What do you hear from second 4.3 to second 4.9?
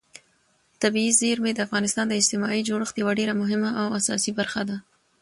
برخه ده.